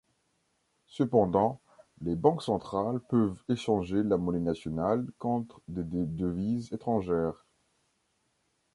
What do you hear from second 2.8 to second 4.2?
peuvent échanger la